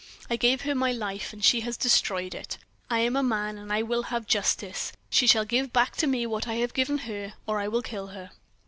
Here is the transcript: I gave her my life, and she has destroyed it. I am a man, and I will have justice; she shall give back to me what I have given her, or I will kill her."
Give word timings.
I 0.31 0.35
gave 0.35 0.61
her 0.61 0.73
my 0.73 0.91
life, 0.91 1.31
and 1.31 1.45
she 1.45 1.61
has 1.61 1.77
destroyed 1.77 2.33
it. 2.33 2.57
I 2.89 3.01
am 3.01 3.15
a 3.15 3.21
man, 3.21 3.59
and 3.59 3.71
I 3.71 3.83
will 3.83 4.01
have 4.01 4.25
justice; 4.25 4.91
she 5.11 5.27
shall 5.27 5.45
give 5.45 5.71
back 5.71 5.95
to 5.97 6.07
me 6.07 6.25
what 6.25 6.47
I 6.47 6.55
have 6.55 6.73
given 6.73 6.97
her, 7.07 7.35
or 7.45 7.59
I 7.59 7.67
will 7.67 7.83
kill 7.83 8.07
her." 8.07 8.31